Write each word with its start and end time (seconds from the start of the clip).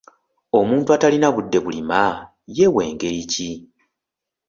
Omuntu 0.59 0.89
atalina 0.95 1.27
budde 1.35 1.57
bulima 1.63 2.01
ye 2.55 2.65
w'engeri 2.73 3.21
ki? 3.31 3.49